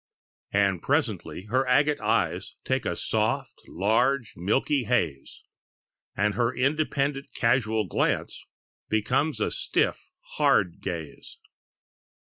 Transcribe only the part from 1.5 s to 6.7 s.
her agate eyes Take a soft large milky haze, And her